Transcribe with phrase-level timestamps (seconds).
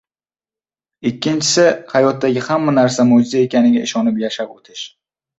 [1.09, 4.83] Ikkinchisi, hayotdagi hamma narsa mo‘jiza ekaniga ishonib yashab o‘tish.